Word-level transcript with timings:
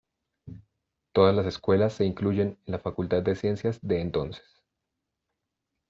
Todas 1.13 1.35
las 1.35 1.45
escuelas 1.45 1.93
se 1.93 2.05
incluyen 2.05 2.57
en 2.65 2.71
la 2.71 2.79
Facultad 2.79 3.21
de 3.21 3.35
Ciencias 3.35 3.77
de 3.83 4.01
entonces. 4.01 4.63